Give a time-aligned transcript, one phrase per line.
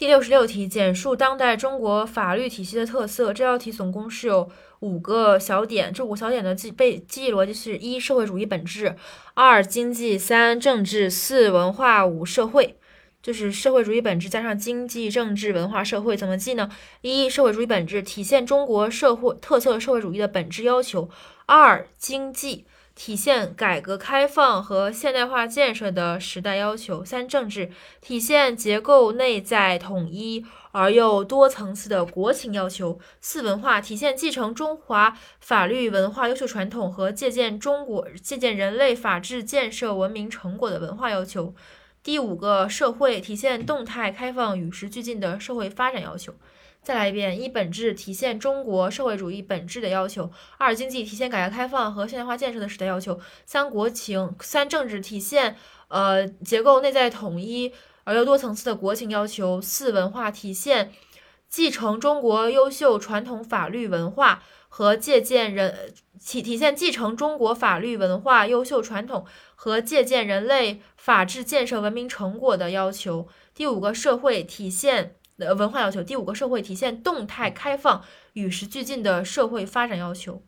[0.00, 3.34] 第六十六题，简述当代中国法律体系的特色。
[3.34, 8.94] 这道题总共是有五个小点，这五个小点的记背记忆逻辑是：一、社会主义本质；
[9.34, 12.76] 二、经济；三、政治；四、文化；五、社会。
[13.22, 16.70] 就是社会主义本质加上经济、政治、文化、社会，怎么记呢？
[17.02, 21.10] 一、社会主义本质体现中国社会特色社会主义的本质要求；
[21.44, 22.64] 二、经济。
[22.94, 27.04] 体现改革开放和现代化建设的时代要求。
[27.04, 27.70] 三、政治
[28.00, 32.98] 体现结构内在统一而又多层次的国情要求。
[33.20, 41.54] 四、文化体现继承中华法律文化优秀传统和借鉴中国借鉴人类法治建设文明成果的文化要求。
[42.02, 46.34] 第五个，社会体现动态开放与时俱进的社会发展要求。
[46.82, 55.56] 再来一遍：一、本质体现中国社会主义本质的要求；二、经济体现改革开放和现代化建设的时代要求；三、国情；三、政治体现
[55.88, 57.70] 呃结构内在统一
[58.04, 60.90] 而又多层次的国情要求；四、文化体现
[61.50, 65.92] 继承中国优秀传统法律文化和借鉴人
[66.24, 75.16] 体体现继承中国法律文化优秀传统和借鉴人类法治建设文明成果的要求；第五个，社会体现。
[75.56, 80.42] 文化要求，第五个社会体现动态开放与时俱进的社会发展要求。